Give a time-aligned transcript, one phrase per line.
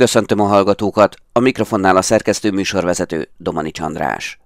[0.00, 4.38] Köszöntöm a hallgatókat, a mikrofonnál a szerkesztő műsorvezető Domani Csandrás.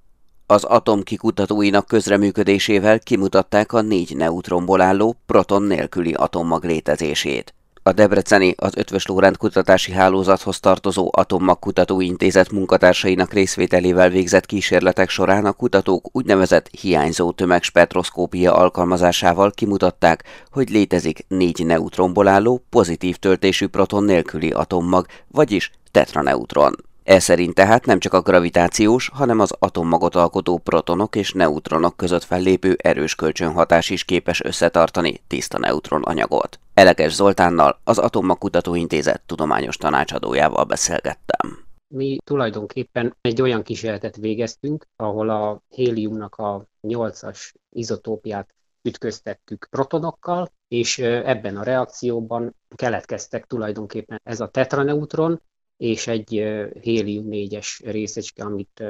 [0.47, 7.55] Az atom kikutatóinak közreműködésével kimutatták a négy neutronból álló proton nélküli atommag létezését.
[7.87, 11.59] A Debreceni, az Ötvös Lórend kutatási hálózathoz tartozó Atommag
[11.99, 21.25] Intézet munkatársainak részvételével végzett kísérletek során a kutatók úgynevezett hiányzó tömegspektroszkópia alkalmazásával kimutatták, hogy létezik
[21.29, 26.75] négy neutronból álló pozitív töltésű proton nélküli atommag, vagyis tetraneutron.
[27.05, 32.23] Ez szerint tehát nem csak a gravitációs, hanem az atommagot alkotó protonok és neutronok között
[32.23, 36.59] fellépő erős kölcsönhatás is képes összetartani tiszta neutron anyagot.
[36.75, 41.59] Eleges Zoltánnal, az Atommag Kutatóintézet tudományos tanácsadójával beszélgettem.
[41.95, 50.99] Mi tulajdonképpen egy olyan kísérletet végeztünk, ahol a héliumnak a 8-as izotópiát ütköztettük protonokkal, és
[50.99, 55.41] ebben a reakcióban keletkeztek tulajdonképpen ez a tetraneutron,
[55.85, 56.29] és egy
[56.81, 58.85] hélium 4-es részecske, amit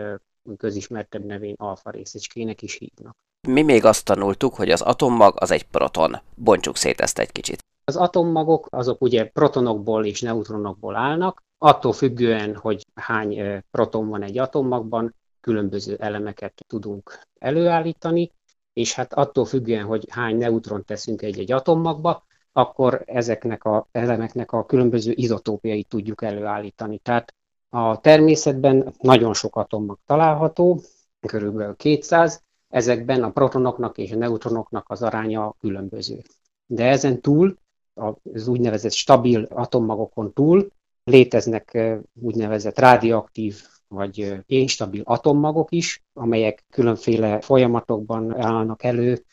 [0.56, 3.16] közismertebb nevén alfa részecskének is hívnak.
[3.48, 6.16] Mi még azt tanultuk, hogy az atommag az egy proton.
[6.34, 7.58] Bontsuk szét ezt egy kicsit.
[7.84, 14.38] Az atommagok azok ugye protonokból és neutronokból állnak, attól függően, hogy hány proton van egy
[14.38, 18.30] atommagban, különböző elemeket tudunk előállítani,
[18.72, 22.24] és hát attól függően, hogy hány neutron teszünk egy-egy atommagba,
[22.56, 26.98] akkor ezeknek a elemeknek a különböző izotópiait tudjuk előállítani.
[26.98, 27.34] Tehát
[27.68, 30.80] a természetben nagyon sok atommag található,
[31.26, 36.22] körülbelül 200, ezekben a protonoknak és a neutronoknak az aránya különböző.
[36.66, 37.56] De ezen túl,
[37.94, 40.68] az úgynevezett stabil atommagokon túl
[41.04, 41.78] léteznek
[42.20, 49.24] úgynevezett radioaktív vagy instabil atommagok is, amelyek különféle folyamatokban állnak elő,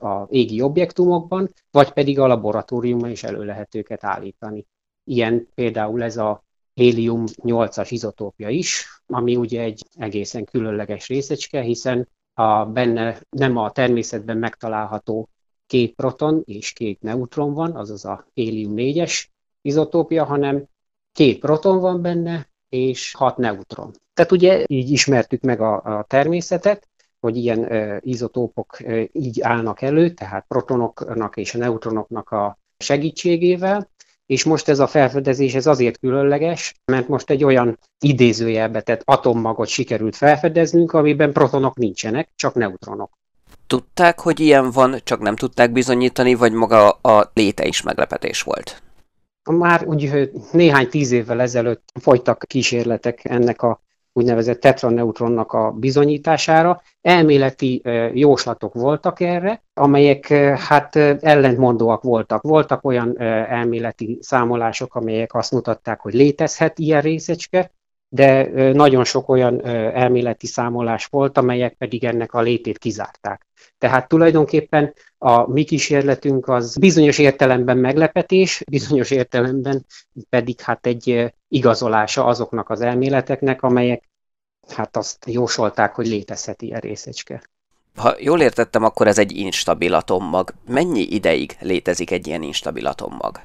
[0.00, 4.66] a égi objektumokban, vagy pedig a laboratóriumban is elő lehet őket állítani.
[5.04, 12.08] Ilyen például ez a hélium 8-as izotópja is, ami ugye egy egészen különleges részecske, hiszen
[12.34, 15.28] a benne nem a természetben megtalálható
[15.66, 19.26] két proton és két neutron van, azaz a hélium 4-es
[19.62, 20.64] izotópia, hanem
[21.12, 23.90] két proton van benne, és hat neutron.
[24.14, 26.88] Tehát ugye így ismertük meg a, a természetet,
[27.20, 28.76] hogy ilyen izotópok
[29.12, 33.90] így állnak elő, tehát protonoknak és neutronoknak a segítségével,
[34.26, 39.68] és most ez a felfedezés ez azért különleges, mert most egy olyan idézőjelbe tett atommagot
[39.68, 43.10] sikerült felfedeznünk, amiben protonok nincsenek, csak neutronok.
[43.66, 48.82] Tudták, hogy ilyen van, csak nem tudták bizonyítani, vagy maga a léte is meglepetés volt?
[49.50, 53.80] Már úgy néhány tíz évvel ezelőtt folytak kísérletek ennek a
[54.16, 56.82] úgynevezett tetraneutronnak a bizonyítására.
[57.00, 57.82] Elméleti
[58.12, 60.26] jóslatok voltak erre, amelyek
[60.68, 62.42] hát ellentmondóak voltak.
[62.42, 67.70] Voltak olyan elméleti számolások, amelyek azt mutatták, hogy létezhet ilyen részecske,
[68.08, 73.46] de nagyon sok olyan elméleti számolás volt, amelyek pedig ennek a létét kizárták.
[73.78, 79.86] Tehát tulajdonképpen a mi kísérletünk az bizonyos értelemben meglepetés, bizonyos értelemben
[80.28, 84.08] pedig hát egy igazolása azoknak az elméleteknek, amelyek
[84.68, 87.42] hát azt jósolták, hogy létezhet ilyen részecske.
[87.96, 90.50] Ha jól értettem, akkor ez egy instabil atommag.
[90.68, 93.40] Mennyi ideig létezik egy ilyen instabil atommag?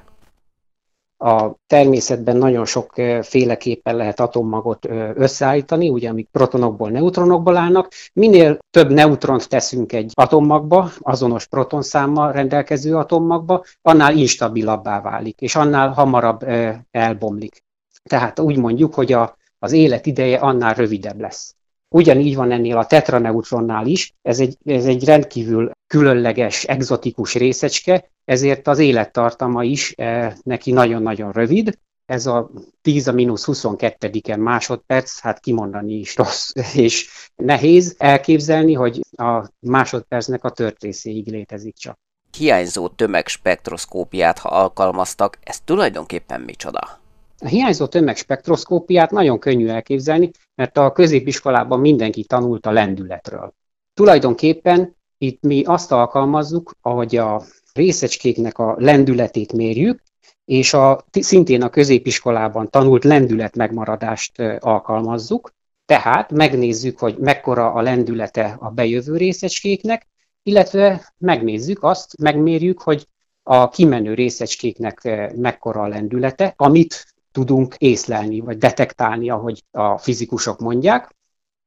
[1.22, 7.92] A természetben nagyon sok féleképpen lehet atommagot összeállítani, ugye amik protonokból, neutronokból állnak.
[8.12, 15.88] Minél több neutront teszünk egy atommagba, azonos protonszámmal rendelkező atommagba, annál instabilabbá válik, és annál
[15.88, 16.46] hamarabb
[16.90, 17.64] elbomlik.
[18.02, 21.54] Tehát úgy mondjuk, hogy a, az élet ideje annál rövidebb lesz.
[21.92, 28.68] Ugyanígy van ennél a tetraneutronnál is, ez egy, ez egy rendkívül különleges, egzotikus részecske, ezért
[28.68, 31.78] az élettartama is e, neki nagyon-nagyon rövid.
[32.06, 32.50] Ez a
[32.82, 40.44] 10 a mínusz 22 másodperc, hát kimondani is rossz, és nehéz elképzelni, hogy a másodpercnek
[40.44, 41.98] a tört részéig létezik csak.
[42.38, 47.00] Hiányzó tömegspektroszkópiát, ha alkalmaztak, ez tulajdonképpen micsoda?
[47.38, 53.54] A hiányzó tömegspektroszkópiát nagyon könnyű elképzelni, mert a középiskolában mindenki tanult a lendületről.
[53.94, 60.02] Tulajdonképpen itt mi azt alkalmazzuk, ahogy a részecskéknek a lendületét mérjük,
[60.44, 65.52] és a, szintén a középiskolában tanult lendület megmaradást alkalmazzuk,
[65.84, 70.08] tehát megnézzük, hogy mekkora a lendülete a bejövő részecskéknek,
[70.42, 73.06] illetve megnézzük azt, megmérjük, hogy
[73.42, 75.02] a kimenő részecskéknek
[75.36, 81.16] mekkora a lendülete, amit tudunk észlelni, vagy detektálni, ahogy a fizikusok mondják,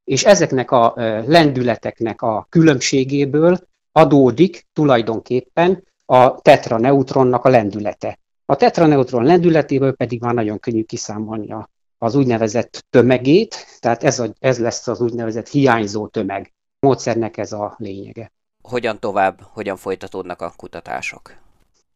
[0.04, 0.94] és ezeknek a
[1.26, 3.60] lendületeknek a különbségéből
[3.92, 8.20] adódik tulajdonképpen a tetraneutronnak a lendülete.
[8.46, 11.56] A tetraneutron lendületéből pedig már nagyon könnyű kiszámolni
[11.98, 16.54] az úgynevezett tömegét, tehát ez, a, ez lesz az úgynevezett hiányzó tömeg.
[16.80, 18.32] A módszernek ez a lényege.
[18.62, 21.45] Hogyan tovább, hogyan folytatódnak a kutatások?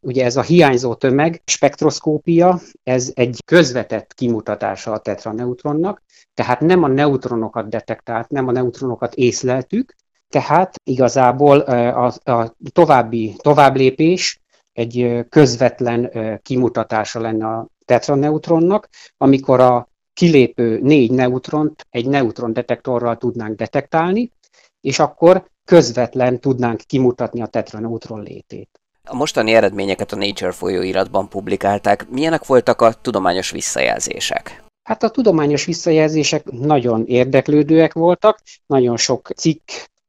[0.00, 6.02] Ugye ez a hiányzó tömeg spektroszkópia, ez egy közvetett kimutatása a tetraneutronnak,
[6.34, 9.94] tehát nem a neutronokat detektált, nem a neutronokat észleltük,
[10.28, 14.40] tehát igazából a, a további továbblépés
[14.72, 16.10] egy közvetlen
[16.42, 24.32] kimutatása lenne a tetraneutronnak, amikor a kilépő négy neutront egy neutron detektorral tudnánk detektálni,
[24.80, 28.80] és akkor közvetlen tudnánk kimutatni a tetraneutron létét.
[29.10, 32.08] A mostani eredményeket a Nature folyóiratban publikálták.
[32.08, 34.62] Milyenek voltak a tudományos visszajelzések?
[34.82, 39.68] Hát a tudományos visszajelzések nagyon érdeklődőek voltak, nagyon sok cikk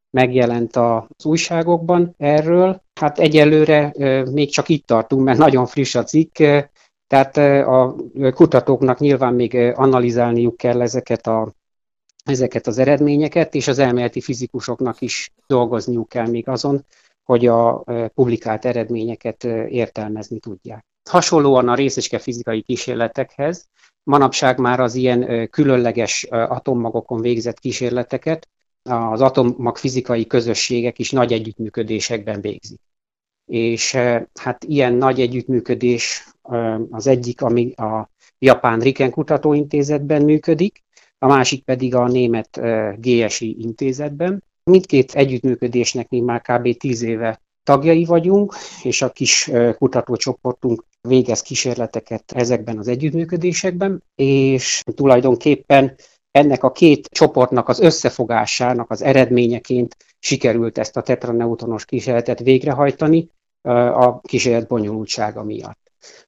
[0.10, 2.82] megjelent az újságokban erről.
[3.00, 3.94] Hát egyelőre
[4.32, 6.38] még csak itt tartunk, mert nagyon friss a cikk,
[7.08, 7.38] tehát
[7.68, 7.96] a
[8.34, 11.54] kutatóknak nyilván még analizálniuk kell ezeket, a,
[12.26, 16.86] ezeket az eredményeket, és az elméleti fizikusoknak is dolgozniuk kell még azon,
[17.24, 17.84] hogy a
[18.14, 20.86] publikált eredményeket értelmezni tudják.
[21.10, 23.68] Hasonlóan a részecske fizikai kísérletekhez,
[24.04, 28.50] manapság már az ilyen különleges atommagokon végzett kísérleteket
[28.84, 32.80] az atommag fizikai közösségek is nagy együttműködésekben végzik.
[33.46, 33.94] És
[34.40, 36.28] hát ilyen nagy együttműködés
[36.90, 38.10] az egyik, ami a
[38.40, 40.84] Japán Riken Kutatóintézetben működik,
[41.18, 42.60] a másik pedig a német
[42.98, 44.44] GSI intézetben.
[44.64, 46.78] Mindkét együttműködésnek mi már kb.
[46.78, 55.96] 10 éve tagjai vagyunk, és a kis kutatócsoportunk végez kísérleteket ezekben az együttműködésekben, és tulajdonképpen
[56.32, 63.30] ennek a két csoportnak az összefogásának az eredményeként sikerült ezt a tetraneutronos kísérletet végrehajtani
[63.62, 65.81] a kísérlet bonyolultsága miatt.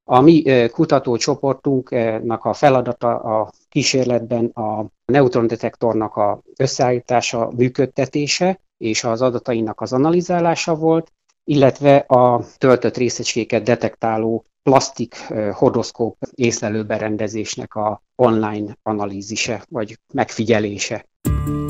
[0.03, 9.81] A mi kutatócsoportunknak a feladata a kísérletben a neutrondetektornak a összeállítása, működtetése és az adatainak
[9.81, 11.11] az analizálása volt,
[11.43, 15.15] illetve a töltött részecskéket detektáló plastik
[15.53, 21.05] horoszkóp észlelőberendezésnek a online analízise vagy megfigyelése.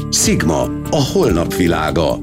[0.09, 0.61] Sigma,
[0.91, 2.17] a holnap világa.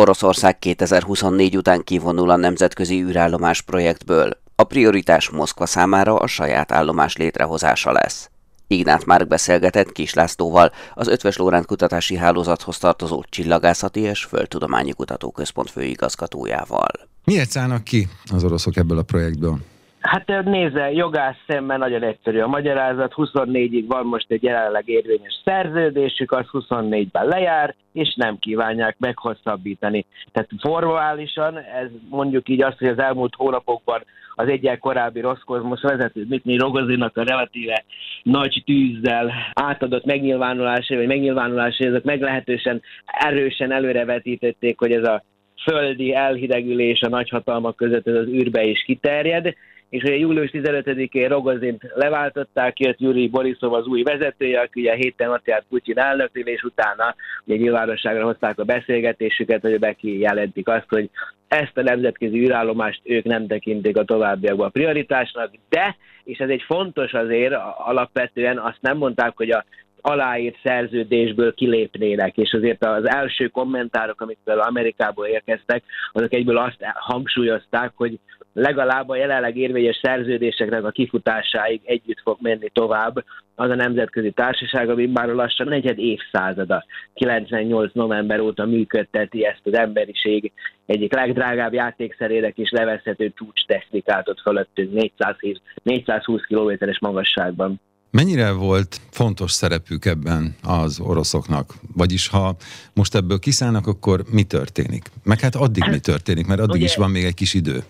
[0.00, 4.30] Oroszország 2024 után kivonul a nemzetközi űrállomás projektből.
[4.54, 8.30] A prioritás Moszkva számára a saját állomás létrehozása lesz.
[8.66, 15.70] Ignát már beszélgetett Kis Lászlóval, az Ötves Lóránt Kutatási Hálózathoz tartozó Csillagászati és Földtudományi Kutatóközpont
[15.70, 16.90] főigazgatójával.
[17.24, 19.58] Miért szállnak ki az oroszok ebből a projektből?
[20.00, 26.32] Hát nézze, jogász szemben nagyon egyszerű a magyarázat, 24-ig van most egy jelenleg érvényes szerződésük,
[26.32, 30.06] az 24-ben lejár, és nem kívánják meghosszabbítani.
[30.32, 34.02] Tehát formálisan ez mondjuk így azt, hogy az elmúlt hónapokban
[34.34, 37.84] az egyel korábbi Roszkozmosz vezető Dmitri Rogozinak a relatíve
[38.22, 45.22] nagy tűzzel átadott megnyilvánulásai, vagy megnyilvánulásai, ezek meglehetősen erősen előrevetítették, hogy ez a
[45.62, 49.54] földi elhidegülés a nagyhatalmak között ez az űrbe is kiterjed,
[49.90, 55.30] és ugye július 15-én Rogozint leváltották, jött Yuri Borisov az új vezetője, aki ugye héten
[55.30, 57.14] ott járt Putyin elnöknél, és utána
[57.44, 61.10] ugye nyilvánosságra hozták a beszélgetésüket, hogy beki jelentik azt, hogy
[61.48, 66.62] ezt a nemzetközi űrállomást ők nem tekintik a továbbiakban a prioritásnak, de, és ez egy
[66.66, 69.64] fontos azért, alapvetően azt nem mondták, hogy a
[70.00, 75.82] aláírt szerződésből kilépnének, és azért az első kommentárok, amik például Amerikából érkeztek,
[76.12, 78.18] azok egyből azt hangsúlyozták, hogy
[78.52, 84.90] legalább a jelenleg érvényes szerződéseknek a kifutásáig együtt fog menni tovább az a nemzetközi társaság,
[84.90, 90.52] ami már lassan negyed évszázada, 98 november óta működteti ezt az emberiség
[90.86, 97.80] egyik legdrágább játékszerének is levezhető csúcs technikát ott fölöttünk 420, 420 kilométeres magasságban.
[98.10, 101.74] Mennyire volt fontos szerepük ebben az oroszoknak?
[101.96, 102.56] Vagyis ha
[102.94, 105.04] most ebből kiszállnak, akkor mi történik?
[105.22, 107.82] Meg hát addig mi történik, mert addig Ugye, is van még egy kis idő.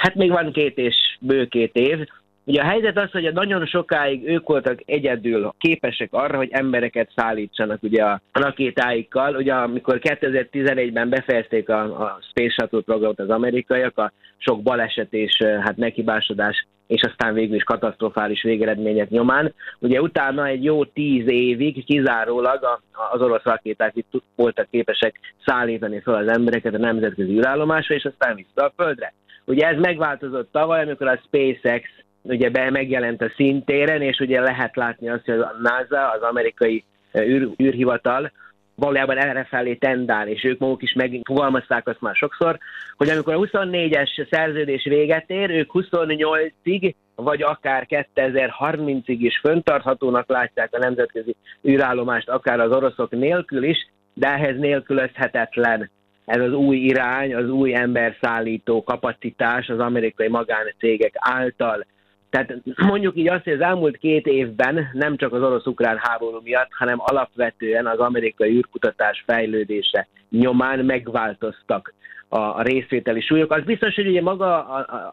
[0.00, 1.98] Hát még van két és bő két év.
[2.44, 7.82] Ugye a helyzet az, hogy nagyon sokáig ők voltak egyedül képesek arra, hogy embereket szállítsanak
[7.82, 9.34] ugye a rakétáikkal.
[9.34, 15.36] Ugye amikor 2011-ben befejezték a, a Space Shuttle programot az amerikaiak, a sok baleset és
[15.60, 19.54] hát nekibásodás és aztán végül is katasztrofális végeredmények nyomán.
[19.78, 22.80] Ugye utána egy jó tíz évig kizárólag
[23.12, 28.34] az orosz rakéták itt voltak képesek szállítani fel az embereket a nemzetközi űrállomásra, és aztán
[28.34, 29.12] vissza a Földre.
[29.44, 31.88] Ugye ez megváltozott tavaly, amikor a SpaceX
[32.22, 36.84] ugye be megjelent a szintéren, és ugye lehet látni azt, hogy a NASA, az amerikai
[37.18, 38.32] űr, űrhivatal
[38.78, 42.58] valójában errefelé tendál, és ők maguk is megfogalmazták azt már sokszor,
[42.96, 50.68] hogy amikor a 24-es szerződés véget ér, ők 28-ig, vagy akár 2030-ig is föntarthatónak látják
[50.74, 51.36] a nemzetközi
[51.68, 55.90] űrállomást, akár az oroszok nélkül is, de ehhez nélkülözhetetlen
[56.24, 61.86] ez az új irány, az új emberszállító kapacitás az amerikai magáncégek által.
[62.30, 66.68] Tehát mondjuk így azt, hogy az elmúlt két évben nem csak az orosz-ukrán háború miatt,
[66.70, 71.94] hanem alapvetően az amerikai űrkutatás fejlődése nyomán megváltoztak
[72.28, 73.52] a, részvételi súlyok.
[73.52, 74.64] Az biztos, hogy ugye maga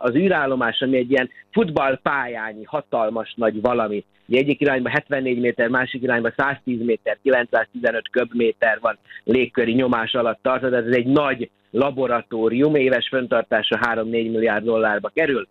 [0.01, 6.01] az űrállomás, ami egy ilyen futballpályányi, hatalmas nagy valami, ugye egyik irányba 74 méter, másik
[6.01, 13.07] irányba 110 méter, 915 köbméter van légköri nyomás alatt tartod, ez egy nagy laboratórium, éves
[13.07, 15.47] föntartása 3-4 milliárd dollárba kerül.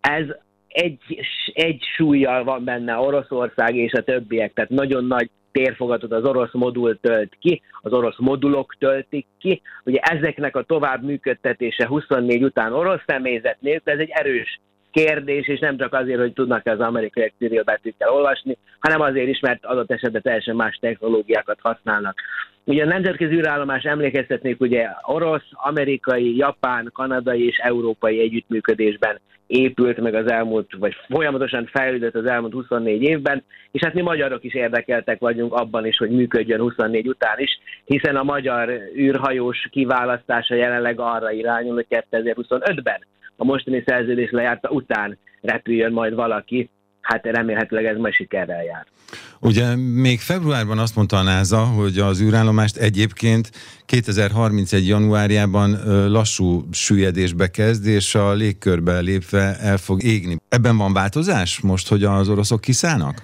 [0.00, 0.26] Ez
[0.82, 6.52] egy, egy súlyjal van benne Oroszország és a többiek, tehát nagyon nagy térfogatot az orosz
[6.52, 9.62] modul tölt ki, az orosz modulok töltik ki.
[9.84, 15.58] Ugye ezeknek a tovább működtetése 24 után orosz személyzet nélkül, ez egy erős kérdés, és
[15.58, 17.32] nem csak azért, hogy tudnak az amerikai
[17.64, 22.20] betűkkel olvasni, hanem azért is, mert adott esetben teljesen más technológiákat használnak.
[22.68, 30.14] Ugye a nemzetközi űrállomás emlékeztetnék, ugye orosz, amerikai, japán, kanadai és európai együttműködésben épült meg
[30.14, 35.18] az elmúlt, vagy folyamatosan fejlődött az elmúlt 24 évben, és hát mi magyarok is érdekeltek
[35.18, 41.30] vagyunk abban is, hogy működjön 24 után is, hiszen a magyar űrhajós kiválasztása jelenleg arra
[41.30, 43.06] irányul, hogy 2025-ben
[43.36, 46.70] a mostani szerződés lejárta után repüljön majd valaki,
[47.08, 48.86] hát remélhetőleg ez majd sikerrel jár.
[49.40, 53.50] Ugye még februárban azt mondta a NASA, hogy az űrállomást egyébként
[53.86, 54.88] 2031.
[54.88, 55.70] januárjában
[56.10, 60.36] lassú süllyedésbe kezd, és a légkörbe lépve el fog égni.
[60.48, 63.16] Ebben van változás most, hogy az oroszok kiszállnak?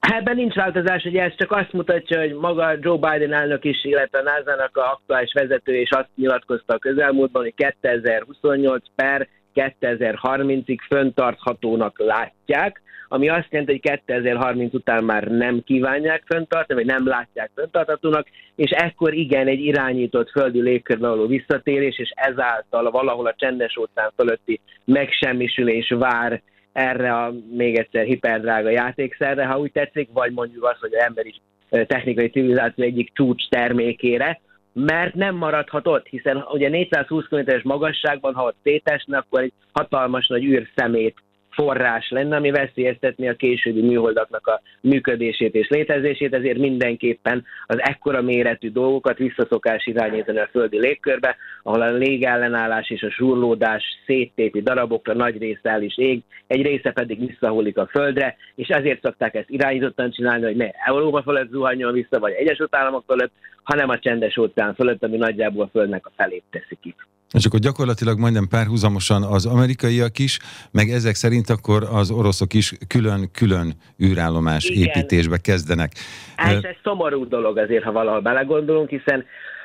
[0.00, 4.18] Ebben nincs változás, hogy ez csak azt mutatja, hogy maga Joe Biden elnök is, illetve
[4.18, 11.98] a NASA-nak a aktuális vezető, és azt nyilatkozta a közelmúltban, hogy 2028 per 2030-ig föntarthatónak
[11.98, 18.26] látják, ami azt jelenti, hogy 2030 után már nem kívánják föntartani, vagy nem látják föntarthatónak,
[18.54, 24.12] és ekkor igen, egy irányított földi légkörbe való visszatérés, és ezáltal valahol a csendes óceán
[24.16, 26.42] fölötti megsemmisülés vár
[26.72, 31.34] erre a még egyszer hiperdrága játékszerre, ha úgy tetszik, vagy mondjuk az, hogy az emberi
[31.68, 34.40] technikai civilizáció egyik csúcs termékére,
[34.72, 40.26] mert nem maradhat ott, hiszen ugye 420 km-es magasságban, ha ott szétesne, akkor egy hatalmas
[40.26, 41.14] nagy űrszemét
[41.54, 48.22] forrás lenne, ami veszélyeztetni a későbbi műholdaknak a működését és létezését, ezért mindenképpen az ekkora
[48.22, 55.14] méretű dolgokat visszaszokás irányítani a földi légkörbe, ahol a légellenállás és a zsurlódás széttépi darabokra
[55.14, 59.50] nagy része el is ég, egy része pedig visszahullik a földre, és ezért szokták ezt
[59.50, 63.32] irányítottan csinálni, hogy ne Európa fölött zuhanjon vissza, vagy Egyesült Államok fölött,
[63.62, 66.94] hanem a csendes óceán fölött, ami nagyjából a földnek a felét teszi ki.
[67.38, 70.38] És akkor gyakorlatilag majdnem párhuzamosan az amerikaiak is,
[70.72, 73.72] meg ezek szerint akkor az oroszok is külön-külön
[74.04, 74.82] űrállomás Igen.
[74.82, 75.90] építésbe kezdenek.
[76.36, 79.24] Ez egy szomorú dolog azért, ha valahol belegondolunk, hiszen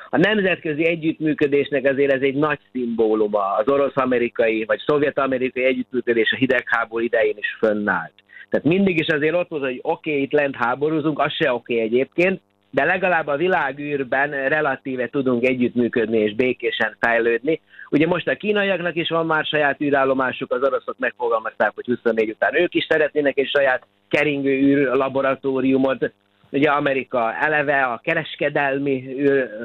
[0.10, 3.56] a nemzetközi együttműködésnek azért ez egy nagy szimbóluma.
[3.58, 8.14] Az orosz-amerikai vagy szovjet-amerikai együttműködés a hidegháború idején is fönnállt.
[8.50, 11.74] Tehát mindig is azért ott volt, hogy oké, okay, itt lent háborúzunk, az se oké
[11.74, 17.62] okay egyébként, de legalább a világűrben relatíve tudunk együttműködni és békésen fejlődni.
[17.90, 22.62] Ugye most a kínaiaknak is van már saját űrállomásuk, az oroszok megfogalmazták, hogy 24 után
[22.62, 26.12] ők is szeretnének egy saját keringő űr laboratóriumot.
[26.52, 29.16] Ugye Amerika eleve a kereskedelmi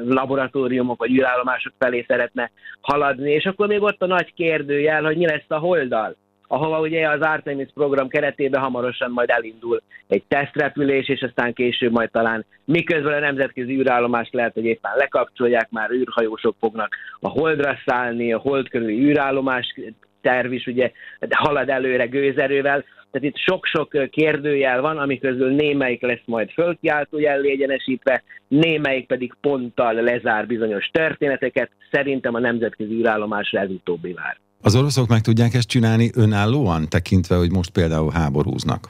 [0.05, 5.25] laboratóriumok vagy űrállomások felé szeretne haladni, és akkor még ott a nagy kérdőjel, hogy mi
[5.25, 6.15] lesz a holdal
[6.47, 12.11] ahova ugye az Artemis program keretében hamarosan majd elindul egy tesztrepülés, és aztán később majd
[12.11, 18.33] talán miközben a nemzetközi űrállomást lehet, hogy éppen lekapcsolják, már űrhajósok fognak a holdra szállni,
[18.33, 19.75] a hold körüli űrállomás
[20.21, 20.91] terv is ugye
[21.29, 27.51] halad előre gőzerővel, tehát itt sok-sok kérdőjel van, ami közül némelyik lesz majd fölkiáltó jellé
[27.51, 31.71] egyenesítve, némelyik pedig ponttal lezár bizonyos történeteket.
[31.91, 34.37] Szerintem a nemzetközi űrállomásra ez utóbbi vár.
[34.67, 38.89] Az oroszok meg tudják ezt csinálni önállóan, tekintve, hogy most például háborúznak?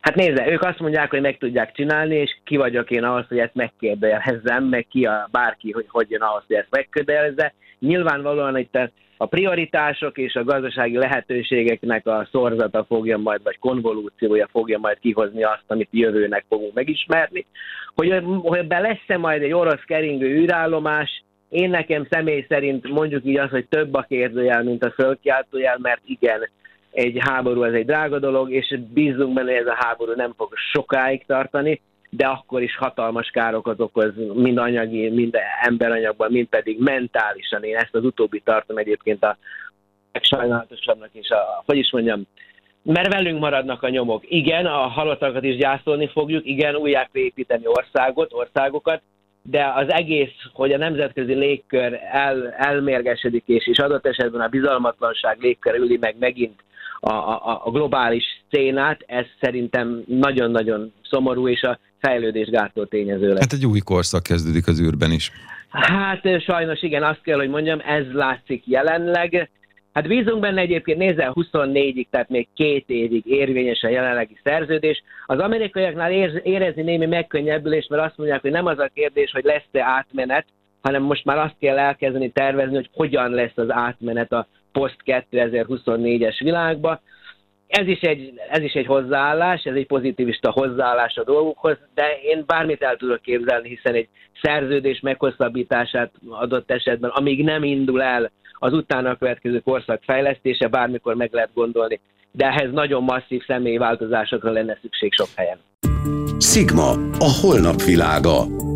[0.00, 3.38] Hát nézze, ők azt mondják, hogy meg tudják csinálni, és ki vagyok én ahhoz, hogy
[3.38, 7.54] ezt megkérdőjelezzem, meg ki a bárki, hogy hogy jön ahhoz, hogy ezt megkérdőjelezze.
[7.78, 8.78] Nyilvánvalóan itt
[9.16, 15.42] a prioritások és a gazdasági lehetőségeknek a szorzata fogja majd, vagy konvolúciója fogja majd kihozni
[15.42, 17.46] azt, amit jövőnek fogunk megismerni.
[17.94, 23.38] Hogy, hogy be lesz-e majd egy orosz keringő űrállomás, én nekem személy szerint mondjuk így
[23.38, 26.48] az, hogy több a kérdőjel, mint a fölkiáltójel, mert igen,
[26.90, 30.52] egy háború ez egy drága dolog, és bízunk benne, hogy ez a háború nem fog
[30.72, 31.80] sokáig tartani.
[32.10, 37.62] de akkor is hatalmas károkat okoz, mind anyagi, mind emberanyagban, mind pedig mentálisan.
[37.62, 39.36] Én ezt az utóbbi tartom egyébként a
[40.12, 42.22] legsajnálatosabbnak, és a, hogy is mondjam,
[42.82, 44.24] mert velünk maradnak a nyomok.
[44.28, 49.02] Igen, a halottakat is gyászolni fogjuk, igen, újjá építeni országot, országokat,
[49.42, 55.38] de az egész, hogy a nemzetközi légkör el, elmérgesedik, és, és adott esetben a bizalmatlanság
[55.40, 56.60] légkör üli meg megint
[57.00, 63.40] a, a, a globális szénát, ez szerintem nagyon-nagyon szomorú, és a fejlődés gátoló tényező lesz.
[63.40, 65.30] Hát egy új korszak kezdődik az űrben is.
[65.70, 69.50] Hát sajnos igen, azt kell, hogy mondjam, ez látszik jelenleg.
[69.92, 75.02] Hát bízunk benne egyébként, nézzel 24-ig, tehát még két évig érvényes a jelenlegi szerződés.
[75.26, 79.84] Az amerikaiaknál érezni némi megkönnyebbülést, mert azt mondják, hogy nem az a kérdés, hogy lesz-e
[79.84, 80.46] átmenet,
[80.82, 86.36] hanem most már azt kell elkezdeni tervezni, hogy hogyan lesz az átmenet a post 2024-es
[86.38, 87.00] világba.
[87.70, 92.44] Ez is, egy, ez is egy hozzáállás, ez egy pozitivista hozzáállás a dolgokhoz, de én
[92.46, 94.08] bármit el tudok képzelni, hiszen egy
[94.42, 101.32] szerződés meghosszabbítását adott esetben, amíg nem indul el az utána következő korszak fejlesztése, bármikor meg
[101.32, 102.00] lehet gondolni.
[102.32, 105.58] De ehhez nagyon masszív személyi változásokra lenne szükség sok helyen.
[106.38, 108.69] Sigma, a holnap világa.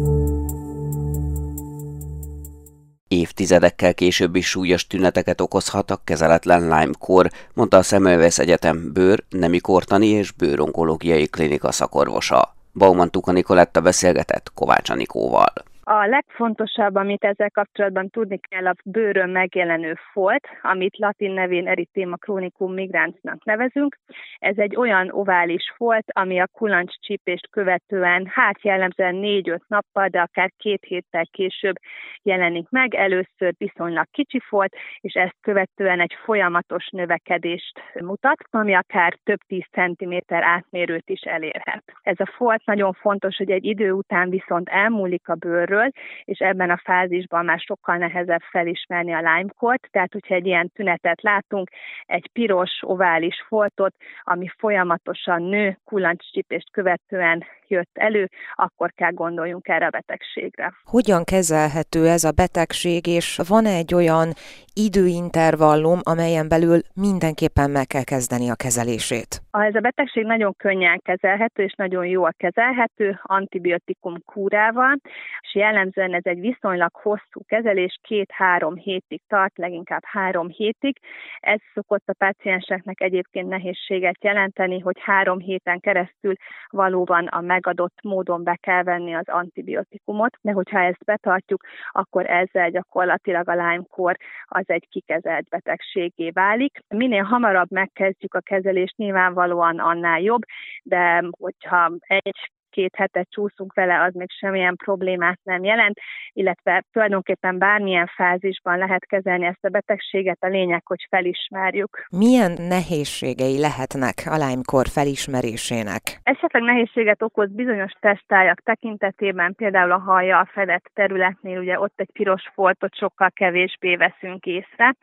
[3.15, 9.59] Évtizedekkel később is súlyos tüneteket okozhat a kezeletlen Lyme-kór, mondta a Szemmelweis Egyetem bőr, nemi
[9.59, 12.55] kortani és bőronkológiai klinika szakorvosa.
[12.73, 15.53] Bauman Tuka Nikoletta beszélgetett Kovács Anikóval.
[15.87, 22.17] A legfontosabb, amit ezzel kapcsolatban tudni kell, a bőrön megjelenő folt, amit latin nevén erythema
[22.17, 23.99] chronicum migránsnak nevezünk.
[24.39, 30.51] Ez egy olyan ovális folt, ami a kulancscsípést követően, hát jellemzően 4-5 nappal, de akár
[30.57, 31.75] két héttel később
[32.23, 32.95] jelenik meg.
[32.95, 39.63] Először viszonylag kicsi folt, és ezt követően egy folyamatos növekedést mutat, ami akár több 10
[39.71, 41.85] cm átmérőt is elérhet.
[42.03, 45.91] Ez a folt nagyon fontos, hogy egy idő után viszont elmúlik a bőr bőrről,
[46.25, 51.23] és ebben a fázisban már sokkal nehezebb felismerni a Lyme-kort, tehát hogyha egy ilyen tünetet
[51.23, 51.71] látunk,
[52.07, 59.87] egy piros, ovális foltot, ami folyamatosan nő, kullancscsípést követően jött elő, akkor kell gondoljunk erre
[59.87, 60.73] a betegségre.
[60.85, 64.29] Hogyan kezelhető ez a betegség, és van-e egy olyan
[64.75, 69.44] időintervallum, amelyen belül mindenképpen meg kell kezdeni a kezelését?
[69.63, 74.97] Ez a betegség nagyon könnyen kezelhető, és nagyon jól kezelhető antibiotikum kúrával,
[75.41, 80.97] és jellemzően ez egy viszonylag hosszú kezelés, két-három hétig tart, leginkább három hétig.
[81.41, 86.35] Ez szokott a pácienseknek egyébként nehézséget jelenteni, hogy három héten keresztül
[86.69, 92.71] valóban a megadott módon be kell venni az antibiotikumot, de hogyha ezt betartjuk, akkor ezzel
[92.71, 96.79] gyakorlatilag a Lyme-kor az egy kikezelt betegségé válik.
[96.89, 99.43] Minél hamarabb megkezdjük a kezelést, nyilvánvalóan
[99.79, 100.43] annál jobb,
[100.83, 105.99] de hogyha egy két hetet csúszunk vele, az még semmilyen problémát nem jelent,
[106.33, 112.07] illetve tulajdonképpen bármilyen fázisban lehet kezelni ezt a betegséget, a lényeg, hogy felismerjük.
[112.11, 116.03] Milyen nehézségei lehetnek a Lyme-kor felismerésének?
[116.23, 122.11] Esetleg nehézséget okoz bizonyos tesztájak tekintetében, például a haja a fedett területnél, ugye ott egy
[122.13, 124.97] piros foltot sokkal kevésbé veszünk észre,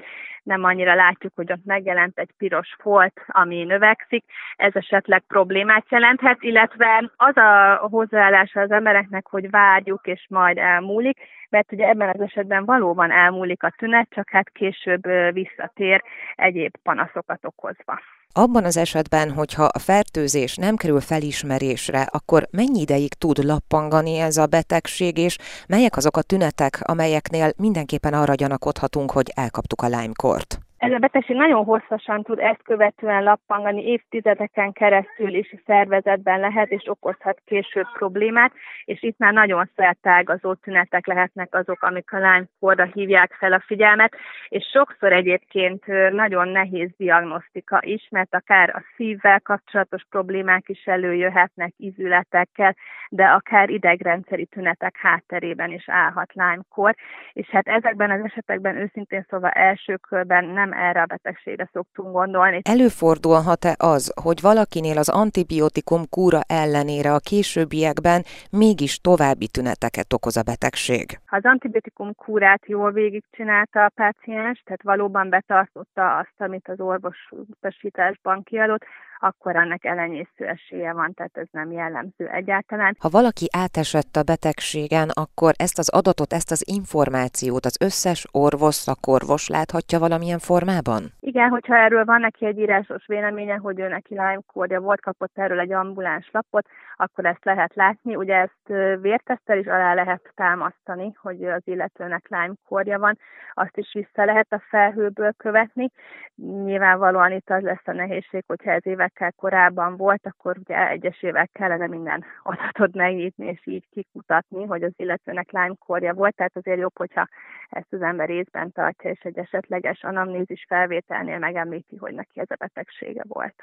[0.43, 4.23] nem annyira látjuk, hogy ott megjelent egy piros folt, ami növekszik,
[4.55, 11.17] ez esetleg problémát jelenthet, illetve az a hozzáállása az embereknek, hogy várjuk és majd elmúlik,
[11.49, 15.01] mert ugye ebben az esetben valóban elmúlik a tünet, csak hát később
[15.33, 16.03] visszatér
[16.35, 17.99] egyéb panaszokat okozva.
[18.33, 24.37] Abban az esetben, hogyha a fertőzés nem kerül felismerésre, akkor mennyi ideig tud lappangani ez
[24.37, 30.59] a betegség, és melyek azok a tünetek, amelyeknél mindenképpen arra gyanakodhatunk, hogy elkaptuk a Lyme-kort?
[30.81, 36.87] Ez a betegség nagyon hosszasan tud ezt követően lappangani, évtizedeken keresztül is szervezetben lehet, és
[36.87, 38.53] okozhat később problémát,
[38.85, 44.15] és itt már nagyon szertágazó tünetek lehetnek azok, amik a lánykorra hívják fel a figyelmet,
[44.47, 51.73] és sokszor egyébként nagyon nehéz diagnosztika is, mert akár a szívvel kapcsolatos problémák is előjöhetnek
[51.77, 52.75] ízületekkel,
[53.09, 56.95] de akár idegrendszeri tünetek hátterében is állhat lánykor,
[57.33, 62.61] és hát ezekben az esetekben őszintén szóval első körben nem erre a betegségre szoktunk gondolni.
[62.63, 70.43] Előfordulhat-e az, hogy valakinél az antibiotikum kúra ellenére a későbbiekben mégis további tüneteket okoz a
[70.43, 71.19] betegség?
[71.25, 77.17] Ha az antibiotikum kúrát jól végigcsinálta a páciens, tehát valóban betartotta azt, amit az orvos
[77.29, 78.85] utasításban kiadott,
[79.21, 82.95] akkor ennek elenyésző esélye van, tehát ez nem jellemző egyáltalán.
[82.99, 88.75] Ha valaki átesett a betegségen, akkor ezt az adatot, ezt az információt az összes orvos,
[88.75, 91.01] szakorvos láthatja valamilyen formában?
[91.19, 95.59] Igen, hogyha erről van neki egy írásos véleménye, hogy ő neki Lyme volt, kapott erről
[95.59, 96.65] egy ambuláns lapot,
[97.01, 98.15] akkor ezt lehet látni.
[98.15, 103.17] Ugye ezt vértesztel is alá lehet támasztani, hogy az illetőnek Lyme van,
[103.53, 105.91] azt is vissza lehet a felhőből követni.
[106.35, 111.49] Nyilvánvalóan itt az lesz a nehézség, hogyha ez évekkel korábban volt, akkor ugye egyes évek
[111.53, 116.97] kellene minden adatot megnyitni, és így kikutatni, hogy az illetőnek Lyme volt, tehát azért jobb,
[116.97, 117.27] hogyha
[117.69, 122.55] ezt az ember észben tartja, és egy esetleges anamnézis felvételnél megemlíti, hogy neki ez a
[122.59, 123.55] betegsége volt.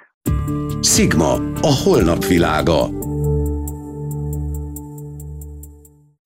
[0.80, 2.88] Sigma, a holnap világa.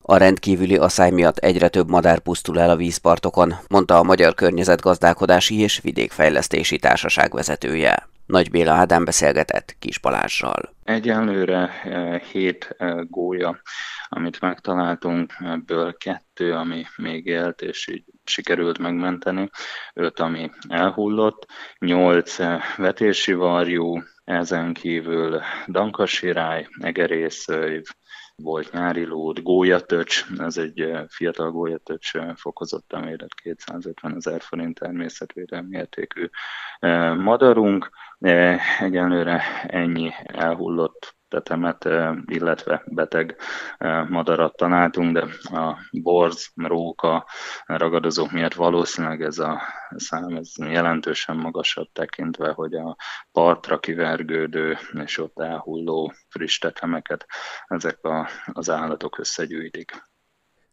[0.05, 5.59] A rendkívüli asszály miatt egyre több madár pusztul el a vízpartokon, mondta a Magyar Környezetgazdálkodási
[5.59, 8.07] és Vidékfejlesztési Társaság vezetője.
[8.25, 10.73] Nagy Béla Ádám beszélgetett Kis Balázsral.
[10.83, 13.61] Egyelőre eh, hét eh, gólya,
[14.09, 19.49] amit megtaláltunk, ebből kettő, ami még élt, és így sikerült megmenteni,
[19.93, 21.45] öt, ami elhullott,
[21.79, 27.83] nyolc eh, vetési varjú, ezen kívül Dankasirály, Egerészőjv,
[28.35, 36.29] volt nyári lód, gólyatöcs, ez egy fiatal gólyatöcs fokozottan méret 250 ezer forint természetvédelmi értékű
[37.17, 37.89] madarunk.
[38.79, 41.89] Egyenlőre ennyi elhullott tetemet,
[42.25, 43.35] illetve beteg
[44.09, 45.25] madarat találtunk, de
[45.59, 47.27] a borz, róka,
[47.65, 49.61] ragadozók miatt valószínűleg ez a
[49.95, 52.95] szám ez jelentősen magasabb tekintve, hogy a
[53.31, 57.25] partra kivergődő és ott elhulló friss tetemeket
[57.67, 59.91] ezek a, az állatok összegyűjtik.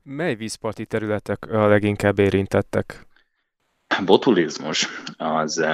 [0.03, 3.07] Mely vízparti területek a leginkább érintettek?
[4.05, 5.65] Botulizmus az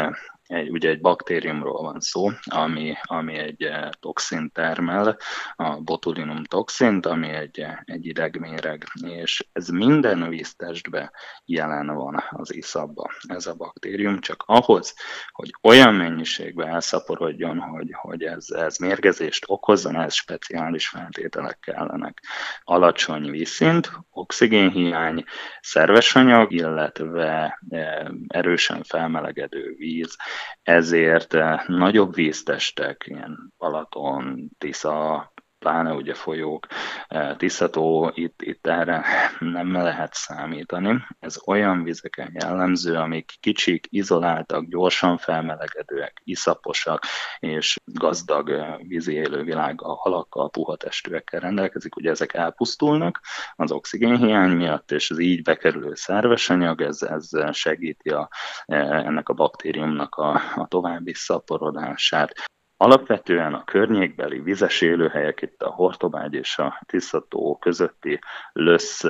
[0.47, 5.17] egy, ugye egy baktériumról van szó, ami, ami egy eh, toxin termel,
[5.57, 11.11] a botulinum toxint, ami egy, eh, egy idegméreg, és ez minden víztestben
[11.45, 14.95] jelen van az iszabba, ez a baktérium, csak ahhoz,
[15.33, 22.23] hogy olyan mennyiségben elszaporodjon, hogy, hogy ez, ez mérgezést okozzon, ez speciális feltételek kellenek.
[22.65, 25.25] Alacsony vízszint, oxigénhiány,
[25.61, 30.17] szerves anyag, illetve eh, erősen felmelegedő víz,
[30.63, 35.33] ezért eh, nagyobb víztestek, ilyen Balaton, Tisza,
[35.67, 36.67] pláne ugye folyók,
[37.09, 39.05] eh, Tiszató, itt, itt erre
[39.39, 41.07] nem lehet számítani.
[41.21, 47.03] Ez olyan vizeken jellemző, amik kicsik, izoláltak, gyorsan felmelegedőek, iszaposak,
[47.39, 51.97] és gazdag eh, vízi élővilággal, halakkal, puha testűekkel rendelkezik.
[51.97, 53.21] Ugye ezek elpusztulnak
[53.57, 58.29] az oxigénhiány miatt, és az így bekerülő szerves anyag, ez, ez segíti a,
[58.65, 62.33] eh, ennek a baktériumnak a, a további szaporodását.
[62.79, 68.19] Alapvetően a környékbeli vizes élőhelyek, itt a Hortobágy és a Tiszató közötti
[68.53, 69.05] lösz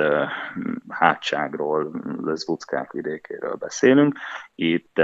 [0.89, 1.91] hátságról,
[2.23, 4.19] löszbuckák vidékéről beszélünk.
[4.55, 5.01] Itt,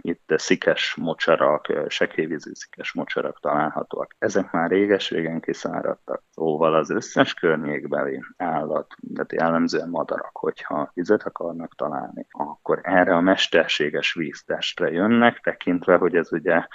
[0.00, 4.14] itt szikes mocsarak, sekélyvízű szikes mocsarak találhatóak.
[4.18, 6.22] Ezek már réges-régen kiszáradtak.
[6.30, 13.20] Szóval az összes környékbeli állat, tehát jellemzően madarak, hogyha vizet akarnak találni, akkor erre a
[13.20, 16.66] mesterséges víztestre jönnek, tekintve, hogy ez ugye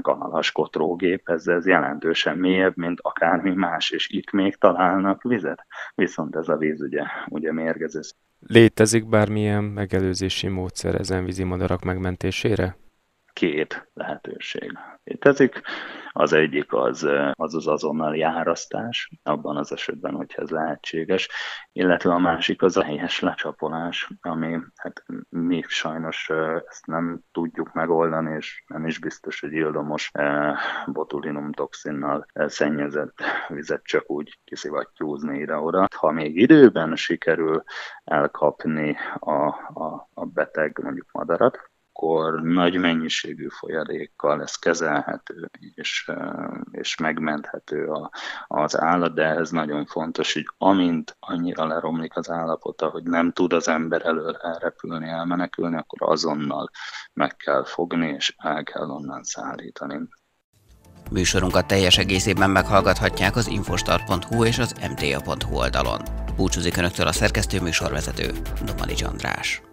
[0.00, 5.66] kanalas fotrógép, ez, ez jelentősen mélyebb, mint akármi más, és itt még találnak vizet.
[5.94, 8.00] Viszont ez a víz ugye, ugye mérgező.
[8.46, 12.76] Létezik bármilyen megelőzési módszer ezen vízimadarak megmentésére?
[13.40, 15.60] Két lehetőség létezik.
[16.12, 21.28] Az egyik az az, az azonnal járasztás, abban az esetben, hogyha ez lehetséges,
[21.72, 26.30] illetve a másik az a helyes lecsapolás, ami hát mi sajnos
[26.68, 30.10] ezt nem tudjuk megoldani, és nem is biztos, hogy ildomos
[30.86, 35.86] botulinum toxinnal szennyezett vizet csak úgy kiszivattyúzni ide-oda.
[35.96, 37.62] Ha még időben sikerül
[38.04, 39.42] elkapni a,
[39.74, 41.69] a, a beteg mondjuk madarat,
[42.00, 46.10] akkor nagy mennyiségű folyadékkal lesz kezelhető és,
[46.70, 48.10] és megmenthető a,
[48.46, 53.52] az állat, de ez nagyon fontos, hogy amint annyira leromlik az állapota, hogy nem tud
[53.52, 56.70] az ember elől elrepülni, elmenekülni, akkor azonnal
[57.12, 59.98] meg kell fogni, és el kell onnan szállítani.
[61.10, 66.00] Műsorunkat teljes egészében meghallgathatják az infostar.hu és az mta.hu oldalon.
[66.36, 68.30] Búcsúzik Önöktől a szerkesztő műsorvezető,
[68.64, 69.69] Domani András.